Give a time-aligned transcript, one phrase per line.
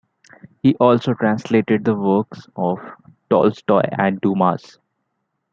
[0.63, 2.79] He also translated the works of
[3.29, 4.79] Tolstoy and Dumas.